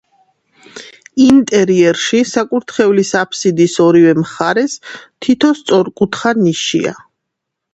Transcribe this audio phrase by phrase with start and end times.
[1.25, 4.79] ინტერიერში, საკურთხევლის აფსიდის ორივე მხარეს,
[5.27, 6.97] თითო სწორკუთხა ნიშია.